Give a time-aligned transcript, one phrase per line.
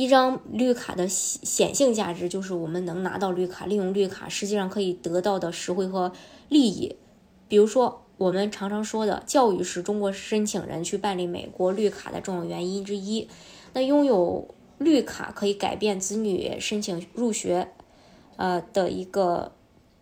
[0.00, 6.10] 一张绿卡的显性价值就是我们能拿到绿卡，利用绿卡实际上可以得到的实惠和
[6.48, 6.96] 利益。
[7.48, 13.28] 比如说，我们常常说的教育是中国申请人去办理美国绿卡的重要原因之一。
[13.74, 17.68] 那拥有绿卡可以改变子女申请入学，
[18.36, 19.52] 呃的一个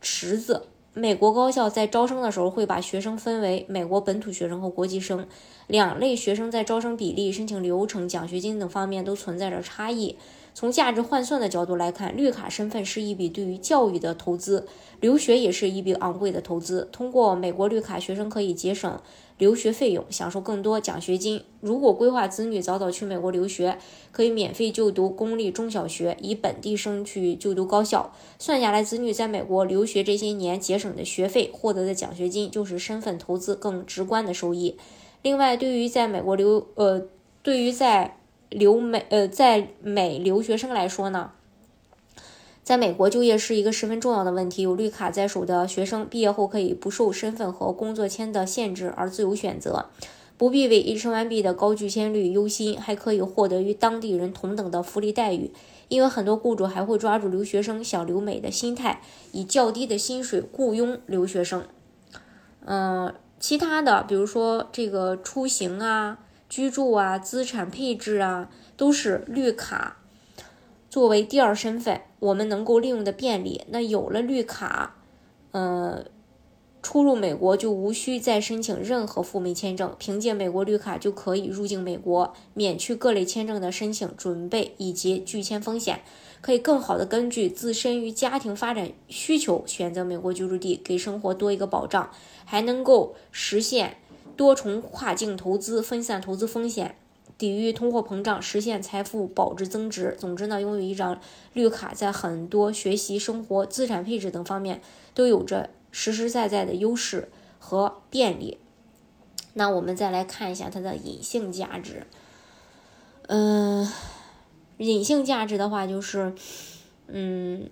[0.01, 0.69] 池子。
[0.98, 5.29] 美国高校在招生的时候会把学生分为美国本土学生和国际生
[5.69, 10.16] 两类学生，在招生比例、申请流程、奖学金等方面都存在着差异。
[10.59, 14.67] 从价值换算的角度来看，绿卡身份是一笔对于教育的投资，
[14.98, 16.89] 留学也是一笔昂贵的投资。
[16.91, 19.01] 通过美国绿卡，学生可以节省
[19.36, 21.45] 留学费用，享受更多奖学金。
[21.61, 23.79] 如果规划子女早早去美国留学，
[24.11, 28.12] 可以免费就读公立中小学，以本地生去就读高校。
[28.41, 34.77] 算下来，子女在美国留学这些年节省的学费，获得的奖学金，就是身份投资更直观的收益。
[35.23, 37.06] 另外，对于在美国留呃，
[37.45, 38.17] 对于在
[38.51, 41.33] 留美呃，在美留学生来说呢，
[42.63, 44.63] 在美国就业是一个十分重要的问题。
[44.63, 49.87] 有绿卡在手的学生，毕业后可以不受身份和工作签的限制而自由选择，
[50.37, 55.51] 不必为 H-1B 的高拒签率忧心，还可以获得与当地人同等的福利待遇。
[55.89, 59.01] 因为很多雇主还会抓住留学生想留美的心态，
[59.33, 61.65] 以较低的薪水雇佣留学生。
[62.67, 66.19] 嗯，其他的，比如说这个出行啊。
[66.49, 69.99] 居住啊，资产配置啊，都是绿卡
[70.89, 73.65] 作为第二身份，我们能够利用的便利。
[73.69, 74.97] 那有了绿卡，
[75.53, 76.07] 呃，
[76.83, 86.01] 出入美国就无需再申请任何赴美签证，凭借美国绿卡就可以入境美国，免去各类签证的申请、准备以及拒签风险，
[86.41, 92.11] 可以更好的根据自身与家庭发展需求选择美国居住地，给生活多一个保障，
[92.47, 93.98] 还能够实现。
[94.39, 96.95] 多重跨境投资，分散投资风险，
[97.37, 100.17] 抵御通货膨胀，实现财富保值增值。
[100.17, 101.21] 总之呢，拥有一张
[101.55, 104.81] 绿卡，在很多学习、生活、资产配置等方面
[105.13, 107.29] 都有着实实在在的优势
[107.59, 108.59] 和便利。
[109.55, 112.07] 那我们再来看一下它的隐性价值。
[113.27, 113.91] 嗯，
[114.77, 116.33] 隐性价值的话，就是，
[117.09, 117.69] 嗯。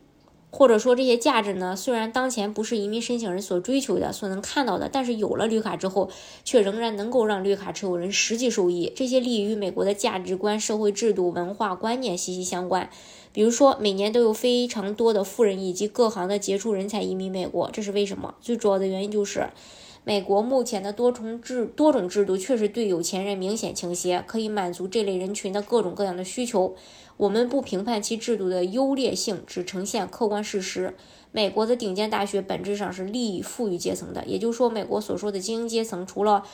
[0.56, 6.08] 或者说这些价值呢，虽然当前不是移民申请人所追求的、所能看到的，但是有了绿卡之后，
[6.44, 8.90] 却仍然能够让绿卡持有人实际受益。
[8.96, 12.88] 这些利益与美国的价值观、社会制度、文化观念息息相关。
[13.34, 18.34] 比如说，每年都有非常多的富人以及各行的杰出人才移民美国，这是为什么？
[18.40, 19.50] 最主要的原因就是，
[20.04, 26.74] 美国目前的多重制、多种制度确实对有钱人明显倾斜，可以满足这类人群的各种各样的需求。
[27.16, 30.94] 我们不评判其制度的优劣性，只呈现客观事实。
[31.32, 36.44] 美国的顶尖大学本质上是利益富裕阶层的，也就是说，美国所说的精英阶层，除了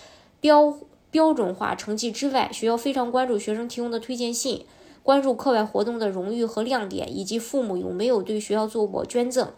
[0.41, 0.77] 标
[1.11, 4.65] 标准化成绩之外，学校非常关注学生提供的推荐信，
[5.03, 9.53] 关注课外活动的荣誉和亮点，以及父母有没有对学校做过捐赠，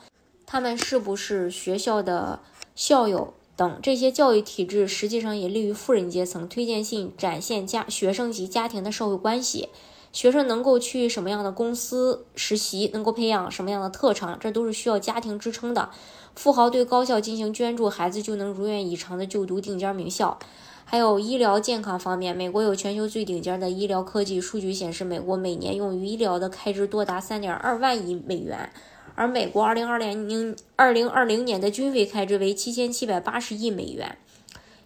[0.46, 2.40] 他们是不是学校的
[2.74, 3.78] 校友等。
[3.82, 6.48] 这些教育体制实际上也利于富人阶层。
[6.48, 9.68] 推荐信展现家学生及家庭的社会关系。
[10.14, 15.90] 学生能够去什么样的公司实习，能够培养什么样的特长，这都是需要家庭支撑的。
[16.36, 20.38] 富豪对高校进行捐助，孩子就能如愿以偿的就读顶尖名校。
[20.84, 24.40] 还有医疗健康方面，美国有全球最顶尖的医疗科技。
[24.40, 28.70] 数据显示，美国每年用于医疗的开支多达三点二万亿美元，
[29.16, 34.16] 而美国二零二零二零二零年的军费开支为七千七百八十亿美元。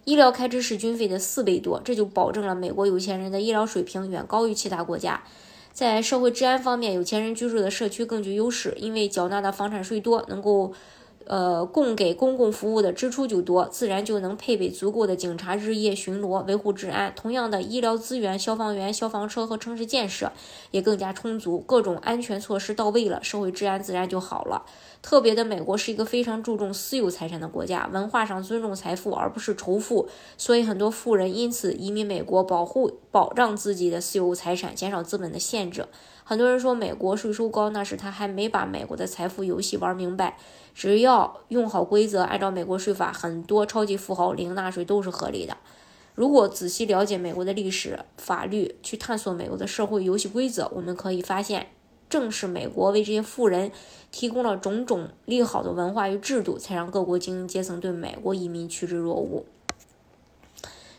[0.05, 5.23] 医疗开支是军费的四倍多，这就保证了美国有钱人的医疗水平远高于其他国家。
[5.71, 10.73] 在社会治安方面，有钱人居住的社区更具优势，因为缴纳的房产税多，能够。
[11.29, 17.13] 呃，供给公共服务的支出就多，自然就能配备足够的警察日夜巡逻维护治安。
[17.15, 20.31] 同样的，医疗资源、消防员、消防车和城市建设
[20.71, 24.65] 也更加充足，各种安全措施到位了，社会治安自然就好了。
[25.03, 35.85] 特别的，美国是一个非常注重私有财产的国家，文化上尊重财富而不是仇富，所以很多富人因此移民美国，保护保障自己的私有财产，减少资本的限制。
[36.29, 40.37] 很多人说美国税收高，那是他还没把美国的财富游戏玩明白。
[40.75, 45.57] 只要用好规则，按照美国税法，很多超级富豪零纳税都是合理的。
[46.13, 51.69] 如果仔细了解美国的历史、法律，去探索美国的社会游戏规则，我们可以发现，
[52.07, 53.71] 正是美国为这些富人
[54.11, 59.43] 提供了种种利好的文化与制度，才让各国精英阶层对美国移民趋之若鹜。